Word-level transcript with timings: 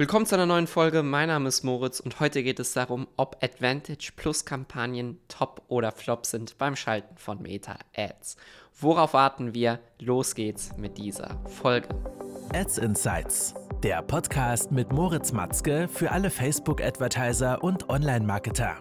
Willkommen 0.00 0.24
zu 0.24 0.34
einer 0.34 0.46
neuen 0.46 0.66
Folge. 0.66 1.02
Mein 1.02 1.28
Name 1.28 1.46
ist 1.46 1.62
Moritz 1.62 2.00
und 2.00 2.20
heute 2.20 2.42
geht 2.42 2.58
es 2.58 2.72
darum, 2.72 3.06
ob 3.18 3.36
Advantage 3.44 4.12
Plus 4.16 4.46
Kampagnen 4.46 5.18
top 5.28 5.60
oder 5.68 5.92
flop 5.92 6.24
sind 6.24 6.56
beim 6.56 6.74
Schalten 6.74 7.18
von 7.18 7.42
Meta 7.42 7.76
Ads. 7.94 8.36
Worauf 8.80 9.12
warten 9.12 9.52
wir? 9.52 9.78
Los 9.98 10.34
geht's 10.34 10.70
mit 10.78 10.96
dieser 10.96 11.38
Folge. 11.44 11.88
Ads 12.54 12.78
Insights, 12.78 13.52
der 13.82 14.00
Podcast 14.00 14.72
mit 14.72 14.90
Moritz 14.90 15.32
Matzke 15.32 15.86
für 15.86 16.10
alle 16.10 16.30
Facebook-Advertiser 16.30 17.62
und 17.62 17.90
Online-Marketer. 17.90 18.76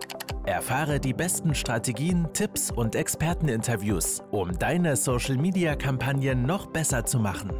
Erfahre 0.45 1.01
die 1.01 1.13
besten 1.13 1.53
Strategien, 1.53 2.29
Tipps 2.31 2.71
und 2.71 2.95
Experteninterviews, 2.95 4.23
um 4.31 4.57
deine 4.57 4.95
Social-Media-Kampagnen 4.95 6.43
noch 6.43 6.67
besser 6.67 7.05
zu 7.05 7.19
machen. 7.19 7.51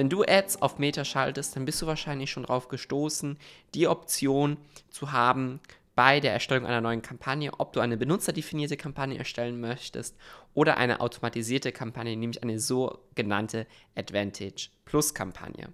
Wenn 0.00 0.08
du 0.08 0.22
Ads 0.22 0.62
auf 0.62 0.78
Meta 0.78 1.04
schaltest, 1.04 1.54
dann 1.54 1.66
bist 1.66 1.82
du 1.82 1.86
wahrscheinlich 1.86 2.30
schon 2.30 2.44
darauf 2.44 2.68
gestoßen, 2.68 3.36
die 3.74 3.86
Option 3.86 4.56
zu 4.88 5.12
haben, 5.12 5.60
bei 6.00 6.18
der 6.18 6.32
Erstellung 6.32 6.64
einer 6.64 6.80
neuen 6.80 7.02
Kampagne, 7.02 7.52
ob 7.58 7.74
du 7.74 7.80
eine 7.80 7.98
benutzerdefinierte 7.98 8.78
Kampagne 8.78 9.18
erstellen 9.18 9.60
möchtest 9.60 10.16
oder 10.54 10.78
eine 10.78 11.00
automatisierte 11.02 11.72
Kampagne, 11.72 12.16
nämlich 12.16 12.42
eine 12.42 12.58
sogenannte 12.58 13.66
Advantage 13.94 14.70
Plus 14.86 15.12
Kampagne. 15.12 15.68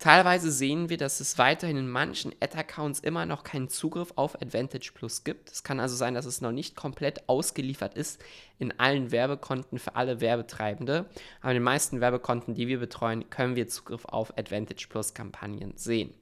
Teilweise 0.00 0.50
sehen 0.50 0.88
wir, 0.88 0.96
dass 0.96 1.20
es 1.20 1.38
weiterhin 1.38 1.76
in 1.76 1.88
manchen 1.88 2.34
Ad-Accounts 2.40 2.98
immer 2.98 3.24
noch 3.24 3.44
keinen 3.44 3.68
Zugriff 3.68 4.12
auf 4.16 4.42
Advantage 4.42 4.90
Plus 4.92 5.22
gibt. 5.22 5.52
Es 5.52 5.62
kann 5.62 5.78
also 5.78 5.94
sein, 5.94 6.14
dass 6.14 6.26
es 6.26 6.40
noch 6.40 6.50
nicht 6.50 6.74
komplett 6.74 7.28
ausgeliefert 7.28 7.94
ist 7.94 8.20
in 8.58 8.80
allen 8.80 9.12
Werbekonten 9.12 9.78
für 9.78 9.94
alle 9.94 10.20
Werbetreibende. 10.20 11.06
Aber 11.40 11.52
in 11.52 11.58
den 11.58 11.62
meisten 11.62 12.00
Werbekonten, 12.00 12.54
die 12.54 12.66
wir 12.66 12.80
betreuen, 12.80 13.30
können 13.30 13.54
wir 13.54 13.68
Zugriff 13.68 14.06
auf 14.06 14.36
Advantage 14.36 14.88
Plus 14.88 15.14
Kampagnen 15.14 15.74
sehen. 15.76 16.14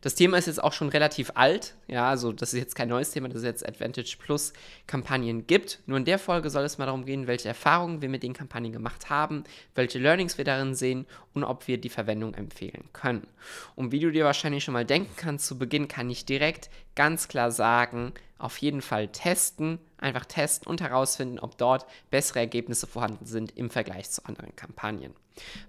Das 0.00 0.14
Thema 0.14 0.36
ist 0.36 0.46
jetzt 0.46 0.62
auch 0.62 0.72
schon 0.72 0.90
relativ 0.90 1.32
alt, 1.34 1.74
ja, 1.86 2.08
also 2.08 2.32
das 2.32 2.54
ist 2.54 2.60
jetzt 2.60 2.74
kein 2.74 2.88
neues 2.88 3.10
Thema, 3.10 3.28
dass 3.28 3.38
es 3.38 3.44
jetzt 3.44 3.68
Advantage 3.68 4.16
Plus 4.18 4.52
Kampagnen 4.86 5.46
gibt. 5.46 5.80
Nur 5.86 5.98
in 5.98 6.04
der 6.04 6.18
Folge 6.18 6.50
soll 6.50 6.64
es 6.64 6.78
mal 6.78 6.86
darum 6.86 7.04
gehen, 7.04 7.26
welche 7.26 7.48
Erfahrungen 7.48 8.00
wir 8.02 8.08
mit 8.08 8.22
den 8.22 8.32
Kampagnen 8.32 8.72
gemacht 8.72 9.10
haben, 9.10 9.44
welche 9.74 9.98
Learnings 9.98 10.38
wir 10.38 10.44
darin 10.44 10.74
sehen 10.74 11.06
und 11.34 11.44
ob 11.44 11.68
wir 11.68 11.78
die 11.78 11.88
Verwendung 11.88 12.34
empfehlen 12.34 12.84
können. 12.92 13.26
Und 13.74 13.92
wie 13.92 14.00
du 14.00 14.10
dir 14.10 14.24
wahrscheinlich 14.24 14.64
schon 14.64 14.74
mal 14.74 14.84
denken 14.84 15.14
kannst, 15.16 15.46
zu 15.46 15.58
Beginn 15.58 15.88
kann 15.88 16.08
ich 16.08 16.24
direkt 16.24 16.70
ganz 16.94 17.28
klar 17.28 17.50
sagen, 17.50 18.12
auf 18.38 18.58
jeden 18.58 18.82
Fall 18.82 19.08
testen, 19.08 19.78
einfach 19.98 20.26
testen 20.26 20.68
und 20.68 20.80
herausfinden, 20.80 21.38
ob 21.38 21.56
dort 21.56 21.86
bessere 22.10 22.40
Ergebnisse 22.40 22.86
vorhanden 22.86 23.26
sind 23.26 23.56
im 23.56 23.70
Vergleich 23.70 24.10
zu 24.10 24.24
anderen 24.26 24.54
Kampagnen. 24.56 25.14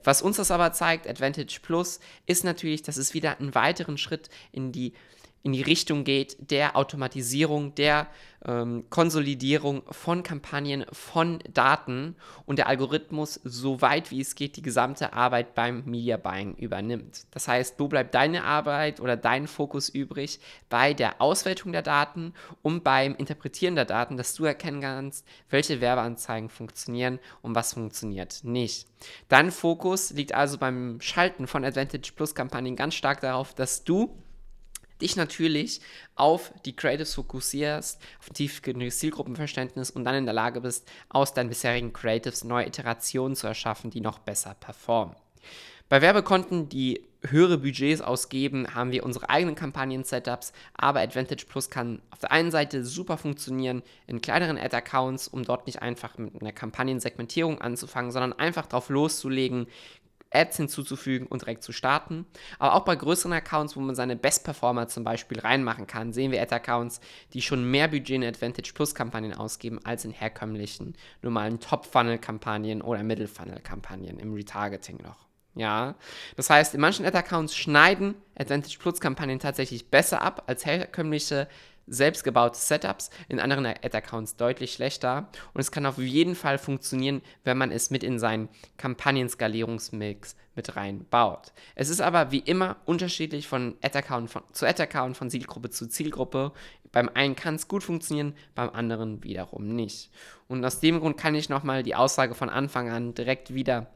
Was 0.03 0.21
uns 0.21 0.37
das 0.37 0.51
aber 0.51 0.73
zeigt, 0.73 1.07
Advantage 1.07 1.59
Plus, 1.61 1.99
ist 2.25 2.43
natürlich, 2.43 2.83
dass 2.83 2.97
es 2.97 3.13
wieder 3.13 3.39
einen 3.39 3.55
weiteren 3.55 3.97
Schritt 3.97 4.29
in 4.51 4.71
die 4.71 4.93
in 5.45 5.53
die 5.53 5.61
Richtung 5.61 6.05
geht 6.05 6.49
der 6.49 6.75
Automatisierung, 6.75 7.75
der 7.75 8.07
ähm, 8.47 8.85
Konsolidierung 8.89 9.83
von 9.91 10.23
Kampagnen, 10.23 10.87
von 10.91 11.37
Daten 11.53 12.15
und 12.47 12.57
der 12.57 12.65
Algorithmus 12.65 13.39
so 13.43 13.79
weit 13.79 14.09
wie 14.09 14.21
es 14.21 14.33
geht 14.33 14.57
die 14.57 14.63
gesamte 14.63 15.13
Arbeit 15.13 15.53
beim 15.53 15.83
Media 15.85 16.17
Buying 16.17 16.55
übernimmt. 16.55 17.27
Das 17.29 17.47
heißt, 17.47 17.79
wo 17.79 17.87
bleibt 17.87 18.15
deine 18.15 18.43
Arbeit 18.43 18.99
oder 18.99 19.15
dein 19.15 19.45
Fokus 19.45 19.87
übrig 19.87 20.39
bei 20.67 20.95
der 20.95 21.21
Auswertung 21.21 21.73
der 21.73 21.83
Daten 21.83 22.33
und 22.63 22.83
beim 22.83 23.13
Interpretieren 23.13 23.75
der 23.75 23.85
Daten, 23.85 24.17
dass 24.17 24.33
du 24.33 24.45
erkennen 24.45 24.81
kannst, 24.81 25.27
welche 25.51 25.79
Werbeanzeigen 25.79 26.49
funktionieren 26.49 27.19
und 27.43 27.53
was 27.53 27.75
funktioniert 27.75 28.39
nicht. 28.41 28.87
Dein 29.29 29.51
Fokus 29.51 30.09
liegt 30.09 30.33
also 30.33 30.57
beim 30.57 30.99
Schalten 31.01 31.45
von 31.45 31.63
Advantage 31.63 32.13
Plus 32.15 32.33
Kampagnen 32.33 32.75
ganz 32.75 32.95
stark 32.95 33.21
darauf, 33.21 33.53
dass 33.53 33.83
du 33.83 34.17
dich 35.01 35.15
natürlich 35.15 35.81
auf 36.15 36.51
die 36.65 36.75
Creatives 36.75 37.13
fokussierst, 37.15 38.01
auf 38.19 38.29
tiefgehendes 38.29 38.99
Zielgruppenverständnis 38.99 39.91
und 39.91 40.05
dann 40.05 40.15
in 40.15 40.25
der 40.25 40.33
Lage 40.33 40.61
bist, 40.61 40.87
aus 41.09 41.33
deinen 41.33 41.49
bisherigen 41.49 41.93
Creatives 41.93 42.43
neue 42.43 42.67
Iterationen 42.67 43.35
zu 43.35 43.47
erschaffen, 43.47 43.91
die 43.91 44.01
noch 44.01 44.19
besser 44.19 44.55
performen. 44.59 45.15
Bei 45.87 46.01
Werbekonten, 46.01 46.67
die 46.67 47.03
höhere 47.21 47.59
Budgets 47.59 48.01
ausgeben, 48.01 48.73
haben 48.73 48.91
wir 48.91 49.03
unsere 49.03 49.29
eigenen 49.29 49.55
Kampagnen-Setups, 49.55 50.51
aber 50.73 51.01
Advantage 51.01 51.45
Plus 51.47 51.69
kann 51.69 52.01
auf 52.09 52.19
der 52.19 52.31
einen 52.31 52.49
Seite 52.49 52.83
super 52.83 53.17
funktionieren 53.17 53.83
in 54.07 54.21
kleineren 54.21 54.57
Ad-Accounts, 54.57 55.27
um 55.27 55.43
dort 55.43 55.67
nicht 55.67 55.81
einfach 55.81 56.17
mit 56.17 56.41
einer 56.41 56.51
Kampagnensegmentierung 56.51 57.61
anzufangen, 57.61 58.11
sondern 58.11 58.33
einfach 58.33 58.65
drauf 58.65 58.89
loszulegen, 58.89 59.67
Ads 60.35 60.57
hinzuzufügen 60.57 61.27
und 61.27 61.41
direkt 61.41 61.63
zu 61.63 61.71
starten. 61.71 62.25
Aber 62.59 62.75
auch 62.75 62.85
bei 62.85 62.95
größeren 62.95 63.33
Accounts, 63.33 63.75
wo 63.75 63.79
man 63.79 63.95
seine 63.95 64.15
Best-Performer 64.15 64.87
zum 64.87 65.03
Beispiel 65.03 65.39
reinmachen 65.39 65.87
kann, 65.87 66.13
sehen 66.13 66.31
wir 66.31 66.41
Ad-Accounts, 66.41 66.99
die 67.33 67.41
schon 67.41 67.69
mehr 67.69 67.87
Budget 67.87 68.11
in 68.11 68.23
Advantage 68.23 68.73
Plus-Kampagnen 68.73 69.33
ausgeben 69.33 69.79
als 69.83 70.05
in 70.05 70.11
herkömmlichen 70.11 70.95
normalen 71.21 71.59
Top-Funnel-Kampagnen 71.59 72.81
oder 72.81 73.03
Middle-Funnel-Kampagnen 73.03 74.19
im 74.19 74.33
Retargeting 74.33 74.97
noch. 75.03 75.25
Ja, 75.55 75.95
das 76.35 76.49
heißt, 76.49 76.75
in 76.75 76.81
manchen 76.81 77.05
Ad-Accounts 77.05 77.55
schneiden 77.55 78.15
Advantage 78.37 78.77
Plus-Kampagnen 78.77 79.39
tatsächlich 79.39 79.89
besser 79.89 80.21
ab 80.21 80.43
als 80.47 80.65
herkömmliche 80.65 81.47
selbstgebaute 81.87 82.57
Setups, 82.57 83.09
in 83.27 83.39
anderen 83.39 83.65
Ad-Accounts 83.65 84.35
deutlich 84.35 84.73
schlechter. 84.73 85.27
Und 85.53 85.61
es 85.61 85.71
kann 85.71 85.85
auf 85.85 85.97
jeden 85.97 86.35
Fall 86.35 86.57
funktionieren, 86.57 87.21
wenn 87.43 87.57
man 87.57 87.71
es 87.71 87.89
mit 87.89 88.03
in 88.03 88.19
seinen 88.19 88.49
Kampagnen-Skalierungsmix 88.77 90.35
mit 90.55 90.75
reinbaut. 90.75 91.53
Es 91.75 91.89
ist 91.89 92.01
aber 92.01 92.31
wie 92.31 92.39
immer 92.39 92.77
unterschiedlich 92.85 93.47
von 93.47 93.75
Ad-Account 93.81 94.31
zu 94.53 94.65
Ad-Account, 94.65 95.17
von 95.17 95.29
Zielgruppe 95.29 95.69
zu 95.69 95.87
Zielgruppe. 95.87 96.51
Beim 96.91 97.09
einen 97.13 97.35
kann 97.35 97.55
es 97.55 97.67
gut 97.67 97.83
funktionieren, 97.83 98.35
beim 98.55 98.69
anderen 98.69 99.23
wiederum 99.23 99.67
nicht. 99.67 100.11
Und 100.47 100.63
aus 100.63 100.79
dem 100.79 100.99
Grund 100.99 101.17
kann 101.17 101.35
ich 101.35 101.49
nochmal 101.49 101.83
die 101.83 101.95
Aussage 101.95 102.35
von 102.35 102.49
Anfang 102.49 102.89
an 102.89 103.13
direkt 103.13 103.53
wieder 103.53 103.87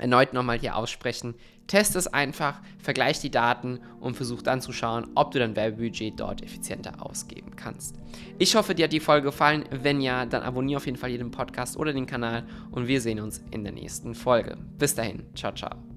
erneut 0.00 0.32
nochmal 0.32 0.58
hier 0.58 0.76
aussprechen. 0.76 1.34
Test 1.66 1.94
es 1.94 2.08
einfach, 2.08 2.60
vergleich 2.78 3.20
die 3.20 3.30
Daten 3.30 3.78
und 4.00 4.16
versuch 4.16 4.42
dann 4.42 4.60
zu 4.60 4.72
schauen, 4.72 5.06
ob 5.14 5.30
du 5.30 5.38
dein 5.38 5.54
Werbebudget 5.54 6.18
dort 6.18 6.42
effizienter 6.42 7.06
ausgeben 7.06 7.54
kannst. 7.54 7.94
Ich 8.38 8.56
hoffe, 8.56 8.74
dir 8.74 8.84
hat 8.84 8.92
die 8.92 8.98
Folge 8.98 9.26
gefallen. 9.26 9.64
Wenn 9.70 10.00
ja, 10.00 10.26
dann 10.26 10.42
abonniere 10.42 10.78
auf 10.78 10.86
jeden 10.86 10.98
Fall 10.98 11.10
jeden 11.10 11.30
Podcast 11.30 11.76
oder 11.76 11.92
den 11.92 12.06
Kanal 12.06 12.44
und 12.72 12.88
wir 12.88 13.00
sehen 13.00 13.20
uns 13.20 13.44
in 13.52 13.62
der 13.62 13.72
nächsten 13.72 14.14
Folge. 14.14 14.56
Bis 14.78 14.96
dahin, 14.96 15.22
ciao, 15.36 15.52
ciao. 15.52 15.89